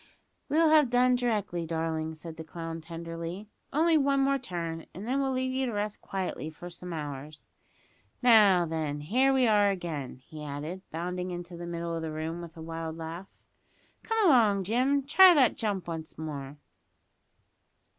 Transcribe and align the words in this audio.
"We'll 0.49 0.69
have 0.71 0.89
done 0.89 1.13
d'rectly, 1.15 1.67
darling," 1.67 2.15
said 2.15 2.35
the 2.37 2.43
clown 2.43 2.81
tenderly; 2.81 3.49
"only 3.71 3.99
one 3.99 4.19
more 4.21 4.39
turn, 4.39 4.87
and 4.95 5.07
then 5.07 5.19
we'll 5.19 5.31
leave 5.31 5.51
you 5.53 5.67
to 5.67 5.73
rest 5.73 6.01
quietly 6.01 6.49
for 6.49 6.71
some 6.71 6.91
hours. 6.91 7.49
Now, 8.19 8.65
then, 8.65 9.01
here 9.01 9.31
we 9.31 9.45
are 9.45 9.69
again!" 9.69 10.15
he 10.25 10.43
added, 10.43 10.81
bounding 10.89 11.29
into 11.29 11.55
the 11.55 11.67
middle 11.67 11.95
of 11.95 12.01
the 12.01 12.11
room 12.11 12.41
with 12.41 12.57
a 12.57 12.63
wild 12.63 12.97
laugh. 12.97 13.27
"Come 14.01 14.25
along, 14.27 14.63
Jim, 14.63 15.03
try 15.03 15.35
that 15.35 15.55
jump 15.55 15.87
once 15.87 16.17
more." 16.17 16.57